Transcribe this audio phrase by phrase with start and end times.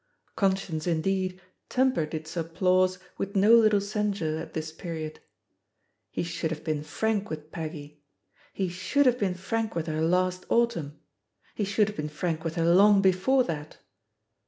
[0.35, 1.39] Conscience, indeed,
[1.69, 5.19] tempered its applause with no little censure at this period.
[6.09, 8.01] He should have been frank with Peggy!
[8.51, 10.99] He should have been frank with her last autumn—
[11.55, 13.77] ^he should have been frank with her long before that!